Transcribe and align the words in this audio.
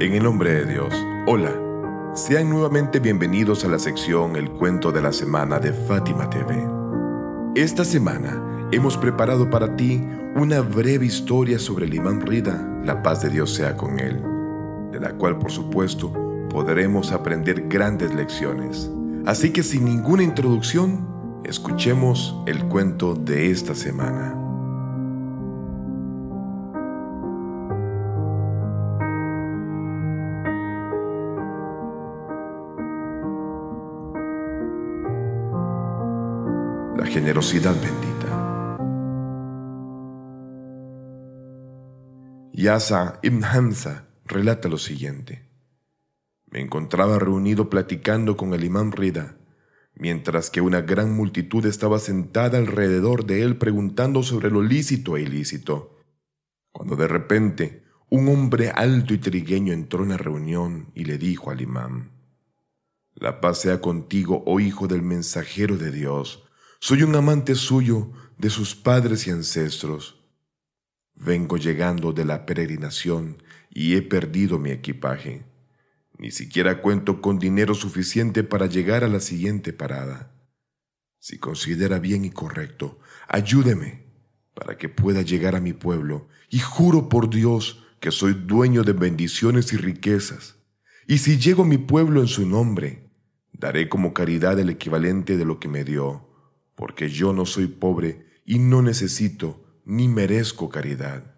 En 0.00 0.12
el 0.12 0.24
nombre 0.24 0.52
de 0.52 0.72
Dios, 0.72 0.92
hola. 1.24 1.52
Sean 2.14 2.50
nuevamente 2.50 2.98
bienvenidos 2.98 3.64
a 3.64 3.68
la 3.68 3.78
sección 3.78 4.34
El 4.34 4.50
cuento 4.50 4.90
de 4.90 5.00
la 5.00 5.12
semana 5.12 5.60
de 5.60 5.72
Fátima 5.72 6.28
TV. 6.28 6.66
Esta 7.54 7.84
semana 7.84 8.68
hemos 8.72 8.96
preparado 8.96 9.48
para 9.48 9.76
ti 9.76 10.04
una 10.34 10.62
breve 10.62 11.06
historia 11.06 11.60
sobre 11.60 11.86
el 11.86 11.94
imán 11.94 12.22
Rida, 12.22 12.60
la 12.84 13.04
paz 13.04 13.22
de 13.22 13.30
Dios 13.30 13.54
sea 13.54 13.76
con 13.76 14.00
él, 14.00 14.20
de 14.90 14.98
la 14.98 15.12
cual 15.12 15.38
por 15.38 15.52
supuesto 15.52 16.12
podremos 16.50 17.12
aprender 17.12 17.68
grandes 17.68 18.12
lecciones. 18.12 18.90
Así 19.26 19.52
que 19.52 19.62
sin 19.62 19.84
ninguna 19.84 20.24
introducción, 20.24 21.06
escuchemos 21.44 22.36
el 22.46 22.64
cuento 22.64 23.14
de 23.14 23.52
esta 23.52 23.76
semana. 23.76 24.43
La 36.96 37.06
generosidad 37.06 37.74
bendita. 37.74 38.14
Yasa 42.52 43.18
ibn 43.22 43.44
Hamza 43.44 44.06
relata 44.24 44.68
lo 44.68 44.78
siguiente. 44.78 45.48
Me 46.46 46.60
encontraba 46.60 47.18
reunido 47.18 47.68
platicando 47.68 48.36
con 48.36 48.54
el 48.54 48.62
imán 48.62 48.92
Rida, 48.92 49.36
mientras 49.96 50.50
que 50.50 50.60
una 50.60 50.82
gran 50.82 51.12
multitud 51.12 51.66
estaba 51.66 51.98
sentada 51.98 52.58
alrededor 52.58 53.26
de 53.26 53.42
él 53.42 53.56
preguntando 53.58 54.22
sobre 54.22 54.50
lo 54.50 54.62
lícito 54.62 55.16
e 55.16 55.22
ilícito, 55.22 55.98
cuando 56.70 56.94
de 56.94 57.08
repente 57.08 57.84
un 58.08 58.28
hombre 58.28 58.70
alto 58.70 59.14
y 59.14 59.18
trigueño 59.18 59.72
entró 59.72 60.04
en 60.04 60.10
la 60.10 60.16
reunión 60.16 60.92
y 60.94 61.06
le 61.06 61.18
dijo 61.18 61.50
al 61.50 61.60
imán, 61.60 62.12
La 63.14 63.40
paz 63.40 63.62
sea 63.62 63.80
contigo, 63.80 64.44
oh 64.46 64.60
hijo 64.60 64.86
del 64.86 65.02
mensajero 65.02 65.76
de 65.76 65.90
Dios, 65.90 66.43
soy 66.86 67.02
un 67.02 67.16
amante 67.16 67.54
suyo 67.54 68.10
de 68.36 68.50
sus 68.50 68.74
padres 68.74 69.26
y 69.26 69.30
ancestros. 69.30 70.22
Vengo 71.14 71.56
llegando 71.56 72.12
de 72.12 72.26
la 72.26 72.44
peregrinación 72.44 73.42
y 73.70 73.94
he 73.94 74.02
perdido 74.02 74.58
mi 74.58 74.70
equipaje. 74.70 75.46
Ni 76.18 76.30
siquiera 76.30 76.82
cuento 76.82 77.22
con 77.22 77.38
dinero 77.38 77.72
suficiente 77.72 78.44
para 78.44 78.66
llegar 78.66 79.02
a 79.02 79.08
la 79.08 79.20
siguiente 79.20 79.72
parada. 79.72 80.30
Si 81.18 81.38
considera 81.38 82.00
bien 82.00 82.26
y 82.26 82.30
correcto, 82.30 82.98
ayúdeme 83.28 84.04
para 84.52 84.76
que 84.76 84.90
pueda 84.90 85.22
llegar 85.22 85.56
a 85.56 85.62
mi 85.62 85.72
pueblo 85.72 86.28
y 86.50 86.58
juro 86.58 87.08
por 87.08 87.30
Dios 87.30 87.82
que 87.98 88.10
soy 88.10 88.34
dueño 88.34 88.82
de 88.82 88.92
bendiciones 88.92 89.72
y 89.72 89.78
riquezas. 89.78 90.56
Y 91.06 91.16
si 91.16 91.38
llego 91.38 91.62
a 91.62 91.66
mi 91.66 91.78
pueblo 91.78 92.20
en 92.20 92.28
su 92.28 92.46
nombre, 92.46 93.08
daré 93.54 93.88
como 93.88 94.12
caridad 94.12 94.60
el 94.60 94.68
equivalente 94.68 95.38
de 95.38 95.46
lo 95.46 95.58
que 95.58 95.68
me 95.68 95.82
dio 95.82 96.33
porque 96.74 97.08
yo 97.08 97.32
no 97.32 97.46
soy 97.46 97.66
pobre 97.66 98.26
y 98.44 98.58
no 98.58 98.82
necesito 98.82 99.80
ni 99.84 100.08
merezco 100.08 100.68
caridad. 100.68 101.34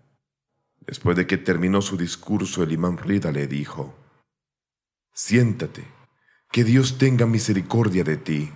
Después 0.87 1.17
de 1.17 1.27
que 1.27 1.37
terminó 1.37 1.83
su 1.83 1.97
discurso, 1.97 2.62
el 2.62 2.73
imán 2.73 2.97
Rida 2.97 3.33
le 3.33 3.47
dijo, 3.47 3.95
Siéntate, 5.12 5.84
que 6.53 6.62
Dios 6.62 6.98
tenga 6.98 7.27
misericordia 7.27 8.05
de 8.05 8.17
ti. 8.17 8.53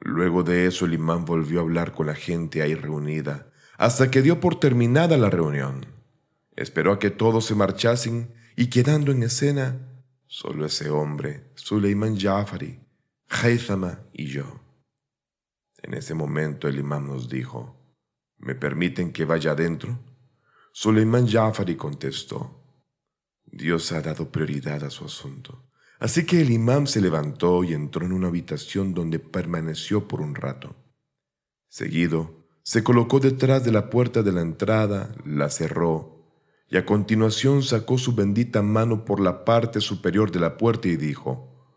Luego 0.00 0.42
de 0.42 0.66
eso 0.66 0.84
el 0.84 0.94
imán 0.94 1.24
volvió 1.24 1.60
a 1.60 1.62
hablar 1.62 1.92
con 1.92 2.06
la 2.06 2.14
gente 2.14 2.62
ahí 2.62 2.74
reunida, 2.74 3.50
hasta 3.76 4.10
que 4.10 4.22
dio 4.22 4.38
por 4.38 4.60
terminada 4.60 5.16
la 5.16 5.30
reunión. 5.30 5.86
Esperó 6.56 6.92
a 6.92 6.98
que 6.98 7.10
todos 7.10 7.46
se 7.46 7.54
marchasen 7.54 8.32
y 8.54 8.68
quedando 8.68 9.10
en 9.10 9.24
escena, 9.24 9.88
solo 10.26 10.66
ese 10.66 10.90
hombre, 10.90 11.50
Suleiman 11.54 12.18
Jafari, 12.18 12.80
Haythama 13.28 14.00
y 14.12 14.26
yo. 14.26 14.63
En 15.84 15.92
ese 15.92 16.14
momento 16.14 16.66
el 16.66 16.78
imán 16.78 17.06
nos 17.06 17.28
dijo, 17.28 17.76
¿me 18.38 18.54
permiten 18.54 19.12
que 19.12 19.26
vaya 19.26 19.50
adentro? 19.50 19.98
Suleiman 20.72 21.28
Jafari 21.28 21.76
contestó, 21.76 22.64
Dios 23.44 23.92
ha 23.92 24.00
dado 24.00 24.32
prioridad 24.32 24.82
a 24.82 24.88
su 24.88 25.04
asunto. 25.04 25.62
Así 25.98 26.24
que 26.24 26.40
el 26.40 26.50
imán 26.50 26.86
se 26.86 27.02
levantó 27.02 27.62
y 27.64 27.74
entró 27.74 28.06
en 28.06 28.14
una 28.14 28.28
habitación 28.28 28.94
donde 28.94 29.18
permaneció 29.18 30.08
por 30.08 30.22
un 30.22 30.34
rato. 30.34 30.74
Seguido, 31.68 32.46
se 32.62 32.82
colocó 32.82 33.20
detrás 33.20 33.62
de 33.62 33.70
la 33.70 33.90
puerta 33.90 34.22
de 34.22 34.32
la 34.32 34.40
entrada, 34.40 35.14
la 35.26 35.50
cerró, 35.50 36.32
y 36.70 36.78
a 36.78 36.86
continuación 36.86 37.62
sacó 37.62 37.98
su 37.98 38.14
bendita 38.14 38.62
mano 38.62 39.04
por 39.04 39.20
la 39.20 39.44
parte 39.44 39.82
superior 39.82 40.32
de 40.32 40.40
la 40.40 40.56
puerta 40.56 40.88
y 40.88 40.96
dijo, 40.96 41.76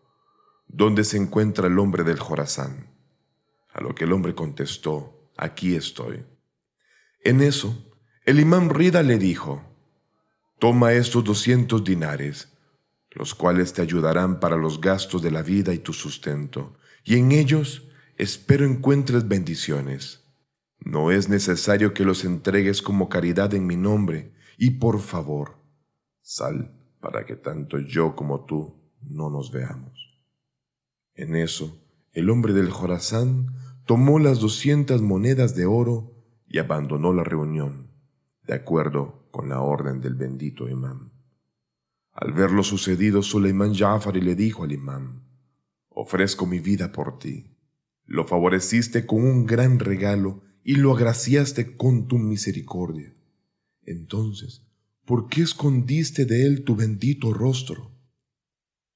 ¿Dónde 0.66 1.04
se 1.04 1.18
encuentra 1.18 1.66
el 1.66 1.78
hombre 1.78 2.04
del 2.04 2.18
Jorazán? 2.18 2.97
A 3.78 3.80
lo 3.80 3.94
que 3.94 4.06
el 4.06 4.12
hombre 4.12 4.34
contestó, 4.34 5.30
aquí 5.36 5.76
estoy. 5.76 6.24
En 7.22 7.40
eso, 7.40 7.94
el 8.24 8.40
imán 8.40 8.70
Rida 8.70 9.04
le 9.04 9.18
dijo, 9.18 9.62
toma 10.58 10.94
estos 10.94 11.22
doscientos 11.22 11.84
dinares, 11.84 12.58
los 13.12 13.36
cuales 13.36 13.72
te 13.72 13.80
ayudarán 13.80 14.40
para 14.40 14.56
los 14.56 14.80
gastos 14.80 15.22
de 15.22 15.30
la 15.30 15.42
vida 15.42 15.72
y 15.72 15.78
tu 15.78 15.92
sustento, 15.92 16.76
y 17.04 17.18
en 17.18 17.30
ellos 17.30 17.88
espero 18.16 18.64
encuentres 18.64 19.28
bendiciones. 19.28 20.24
No 20.80 21.12
es 21.12 21.28
necesario 21.28 21.94
que 21.94 22.04
los 22.04 22.24
entregues 22.24 22.82
como 22.82 23.08
caridad 23.08 23.54
en 23.54 23.64
mi 23.64 23.76
nombre, 23.76 24.34
y 24.56 24.70
por 24.70 24.98
favor, 24.98 25.54
sal 26.20 26.74
para 26.98 27.24
que 27.24 27.36
tanto 27.36 27.78
yo 27.78 28.16
como 28.16 28.44
tú 28.44 28.74
no 29.02 29.30
nos 29.30 29.52
veamos. 29.52 30.18
En 31.14 31.36
eso, 31.36 31.80
el 32.12 32.28
hombre 32.30 32.52
del 32.52 32.70
Jorazán 32.70 33.54
tomó 33.88 34.18
las 34.18 34.38
doscientas 34.38 35.00
monedas 35.00 35.56
de 35.56 35.64
oro 35.64 36.12
y 36.46 36.58
abandonó 36.58 37.14
la 37.14 37.24
reunión, 37.24 37.90
de 38.46 38.52
acuerdo 38.52 39.26
con 39.30 39.48
la 39.48 39.62
orden 39.62 40.02
del 40.02 40.14
bendito 40.14 40.68
imán. 40.68 41.10
Al 42.12 42.34
ver 42.34 42.50
lo 42.50 42.62
sucedido, 42.62 43.22
Suleiman 43.22 43.74
Jafari 43.74 44.20
le 44.20 44.34
dijo 44.34 44.64
al 44.64 44.72
imán, 44.72 45.22
ofrezco 45.88 46.44
mi 46.44 46.58
vida 46.58 46.92
por 46.92 47.18
ti. 47.18 47.56
Lo 48.04 48.26
favoreciste 48.26 49.06
con 49.06 49.24
un 49.24 49.46
gran 49.46 49.78
regalo 49.78 50.42
y 50.62 50.74
lo 50.74 50.94
agraciaste 50.94 51.74
con 51.78 52.08
tu 52.08 52.18
misericordia. 52.18 53.14
Entonces, 53.84 54.66
¿por 55.06 55.28
qué 55.30 55.40
escondiste 55.40 56.26
de 56.26 56.46
él 56.46 56.62
tu 56.62 56.76
bendito 56.76 57.32
rostro? 57.32 57.90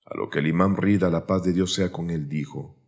A 0.04 0.18
lo 0.18 0.28
que 0.28 0.40
el 0.40 0.48
imán 0.48 0.76
Rida, 0.76 1.08
la 1.08 1.26
paz 1.26 1.44
de 1.44 1.54
Dios 1.54 1.72
sea 1.72 1.90
con 1.90 2.10
él, 2.10 2.28
dijo, 2.28 2.81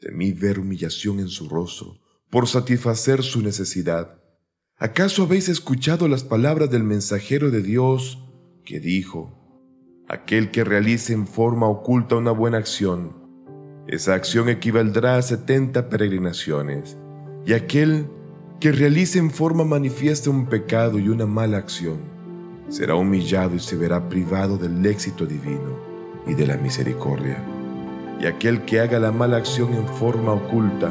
Temí 0.00 0.32
ver 0.32 0.60
humillación 0.60 1.18
en 1.18 1.28
su 1.28 1.48
rostro 1.48 1.98
por 2.30 2.46
satisfacer 2.46 3.24
su 3.24 3.42
necesidad. 3.42 4.22
¿Acaso 4.76 5.24
habéis 5.24 5.48
escuchado 5.48 6.06
las 6.06 6.22
palabras 6.22 6.70
del 6.70 6.84
mensajero 6.84 7.50
de 7.50 7.62
Dios 7.62 8.24
que 8.64 8.78
dijo, 8.78 9.34
aquel 10.08 10.52
que 10.52 10.62
realice 10.62 11.14
en 11.14 11.26
forma 11.26 11.66
oculta 11.66 12.14
una 12.14 12.30
buena 12.30 12.58
acción, 12.58 13.16
esa 13.88 14.14
acción 14.14 14.48
equivaldrá 14.48 15.16
a 15.16 15.22
setenta 15.22 15.88
peregrinaciones, 15.88 16.96
y 17.44 17.54
aquel 17.54 18.08
que 18.60 18.70
realice 18.70 19.18
en 19.18 19.32
forma 19.32 19.64
manifiesta 19.64 20.30
un 20.30 20.46
pecado 20.46 21.00
y 21.00 21.08
una 21.08 21.26
mala 21.26 21.56
acción, 21.58 21.98
será 22.68 22.94
humillado 22.94 23.56
y 23.56 23.60
se 23.60 23.74
verá 23.74 24.08
privado 24.08 24.58
del 24.58 24.84
éxito 24.86 25.26
divino 25.26 25.76
y 26.24 26.34
de 26.34 26.46
la 26.46 26.56
misericordia 26.56 27.57
y 28.20 28.26
aquel 28.26 28.64
que 28.64 28.80
haga 28.80 28.98
la 28.98 29.12
mala 29.12 29.36
acción 29.36 29.74
en 29.74 29.86
forma 29.86 30.32
oculta 30.32 30.90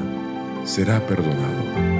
será 0.63 0.99
perdonado. 1.05 1.96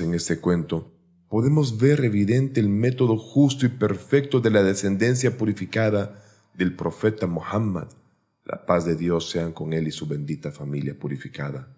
En 0.00 0.14
este 0.14 0.40
cuento, 0.40 0.92
podemos 1.28 1.78
ver 1.78 2.04
evidente 2.04 2.60
el 2.60 2.68
método 2.68 3.16
justo 3.16 3.66
y 3.66 3.68
perfecto 3.68 4.40
de 4.40 4.50
la 4.50 4.62
descendencia 4.62 5.38
purificada 5.38 6.22
del 6.54 6.74
profeta 6.74 7.26
Muhammad, 7.26 7.88
la 8.44 8.66
paz 8.66 8.84
de 8.84 8.96
Dios 8.96 9.30
sean 9.30 9.52
con 9.52 9.72
él 9.72 9.86
y 9.88 9.92
su 9.92 10.06
bendita 10.06 10.50
familia 10.50 10.98
purificada. 10.98 11.76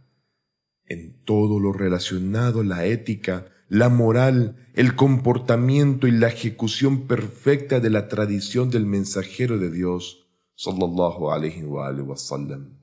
En 0.86 1.22
todo 1.24 1.60
lo 1.60 1.72
relacionado 1.72 2.60
a 2.60 2.64
la 2.64 2.86
ética, 2.86 3.46
la 3.68 3.90
moral, 3.90 4.56
el 4.74 4.94
comportamiento 4.94 6.06
y 6.06 6.12
la 6.12 6.28
ejecución 6.28 7.06
perfecta 7.06 7.80
de 7.80 7.90
la 7.90 8.08
tradición 8.08 8.70
del 8.70 8.86
mensajero 8.86 9.58
de 9.58 9.70
Dios, 9.70 10.26
sallallahu 10.54 11.30
alaihi 11.30 11.64
wa 11.64 12.16
sallam, 12.16 12.78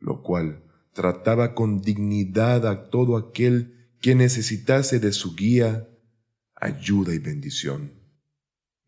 lo 0.00 0.22
cual 0.22 0.64
trataba 0.92 1.54
con 1.54 1.80
dignidad 1.80 2.66
a 2.66 2.90
todo 2.90 3.16
aquel 3.16 3.81
que 4.02 4.16
necesitase 4.16 4.98
de 4.98 5.12
su 5.12 5.36
guía, 5.36 5.88
ayuda 6.56 7.14
y 7.14 7.20
bendición, 7.20 7.92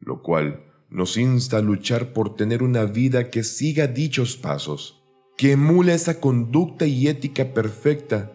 lo 0.01 0.23
cual 0.23 0.65
nos 0.91 1.17
insta 1.17 1.59
a 1.59 1.63
luchar 1.63 2.13
por 2.13 2.35
tener 2.35 2.65
una 2.65 2.85
vida 2.85 3.31
que 3.31 3.45
siga 3.45 3.87
dichos 3.87 4.37
pasos, 4.37 5.05
que 5.37 5.53
emula 5.53 5.95
esa 5.95 6.19
conducta 6.21 6.87
y 6.87 7.07
ética 7.07 7.55
perfecta, 7.55 8.33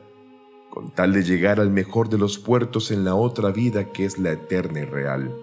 con 0.70 0.96
tal 0.96 1.12
de 1.12 1.24
llegar 1.24 1.60
al 1.60 1.70
mejor 1.70 2.08
de 2.08 2.18
los 2.18 2.40
puertos 2.40 2.92
en 2.92 3.04
la 3.04 3.14
otra 3.14 3.52
vida 3.52 3.92
que 3.92 4.06
es 4.06 4.18
la 4.18 4.32
eterna 4.32 4.80
y 4.80 4.86
real, 4.86 5.36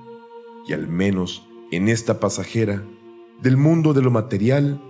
y 0.67 0.73
al 0.73 0.89
menos 0.89 1.47
en 1.71 1.91
esta 1.91 2.19
pasajera, 2.19 2.83
del 3.43 3.59
mundo 3.59 3.93
de 3.93 4.01
lo 4.01 4.11
material, 4.11 4.81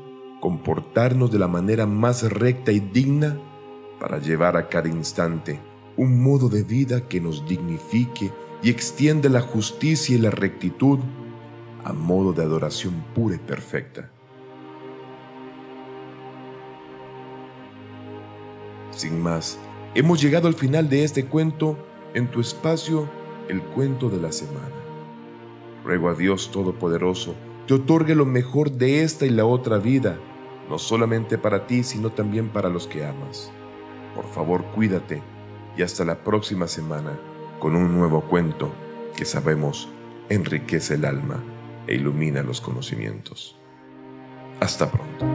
comportarnos 0.41 1.33
de 1.33 1.41
la 1.41 1.49
manera 1.49 1.87
más 1.87 2.23
recta 2.31 2.71
y 2.71 2.79
digna 2.79 3.37
para 3.99 4.19
llevar 4.21 4.57
a 4.57 4.69
cada 4.69 4.89
instante 4.89 5.59
un 5.97 6.23
modo 6.23 6.49
de 6.49 6.63
vida 6.63 7.09
que 7.09 7.21
nos 7.21 7.47
dignifique 7.47 8.31
y 8.63 8.71
extienda 8.71 9.29
la 9.29 9.41
justicia 9.41 10.17
y 10.17 10.19
la 10.19 10.31
rectitud 10.31 10.99
a 11.85 11.93
modo 11.93 12.33
de 12.33 12.43
adoración 12.43 12.95
pura 13.15 13.37
y 13.37 13.39
perfecta. 13.39 14.11
Sin 18.91 19.21
más, 19.23 19.59
hemos 19.95 20.21
llegado 20.21 20.49
al 20.49 20.55
final 20.55 20.89
de 20.89 21.05
este 21.05 21.27
cuento 21.27 21.79
en 22.15 22.31
tu 22.31 22.41
espacio, 22.41 23.09
el 23.49 23.63
cuento 23.63 24.09
de 24.09 24.21
la 24.21 24.33
semana. 24.33 24.75
Ruego 25.85 26.09
a 26.09 26.15
Dios 26.15 26.51
Todopoderoso 26.51 27.35
te 27.67 27.75
otorgue 27.75 28.15
lo 28.15 28.27
mejor 28.27 28.71
de 28.71 29.03
esta 29.03 29.27
y 29.27 29.31
la 29.31 29.45
otra 29.45 29.79
vida, 29.79 30.19
no 30.69 30.79
solamente 30.79 31.37
para 31.37 31.67
ti, 31.67 31.83
sino 31.83 32.11
también 32.11 32.49
para 32.49 32.69
los 32.69 32.87
que 32.87 33.05
amas. 33.05 33.51
Por 34.15 34.27
favor, 34.27 34.65
cuídate 34.75 35.36
y 35.77 35.83
hasta 35.83 36.05
la 36.05 36.17
próxima 36.17 36.67
semana 36.67 37.19
con 37.59 37.77
un 37.77 37.97
nuevo 37.97 38.23
cuento 38.23 38.73
que 39.17 39.25
sabemos 39.25 39.89
enriquece 40.29 40.95
el 40.95 41.05
alma 41.05 41.43
e 41.87 41.95
ilumina 41.95 42.43
los 42.43 42.61
conocimientos. 42.61 43.57
Hasta 44.61 44.91
pronto. 44.91 45.27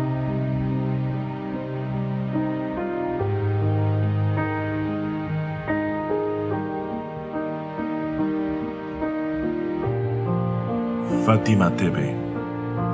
Fátima 11.25 11.73
TV, 11.77 12.15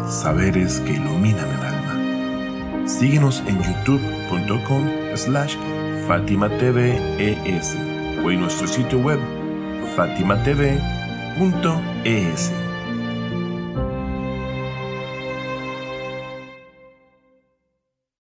saberes 0.08 0.80
que 0.82 0.94
iluminan 0.94 1.50
el 1.50 1.66
alma. 1.66 2.88
Síguenos 2.88 3.42
en 3.48 3.62
youtube.com 3.64 4.86
slash 5.16 5.56
Fátima 6.08 6.48
TV 6.58 6.96
ES 7.20 7.76
o 8.24 8.32
en 8.32 8.40
nuestro 8.40 8.66
sitio 8.66 8.98
web 9.00 9.20
fatimatv.es. 9.98 10.88